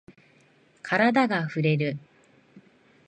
[0.81, 1.95] カラダがふれる。